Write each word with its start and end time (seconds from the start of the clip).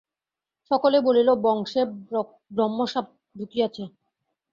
সকলে 0.71 0.97
বলিল, 1.07 1.29
বংশে 1.43 1.81
ব্রহ্মশাপ 2.51 3.05
ঢুকিয়াছে। 3.35 3.83